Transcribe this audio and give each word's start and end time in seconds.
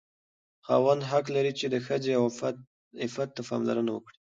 خاوند 0.65 1.01
حق 1.09 1.25
لري 1.35 1.53
چې 1.59 1.65
د 1.73 1.75
ښځې 1.85 2.11
عفت 3.03 3.29
ته 3.35 3.41
پاملرنه 3.49 3.91
وکړي. 3.93 4.17